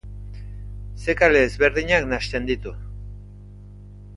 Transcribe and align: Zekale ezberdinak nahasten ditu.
Zekale 1.03 1.43
ezberdinak 1.49 2.09
nahasten 2.15 2.51
ditu. 2.53 2.75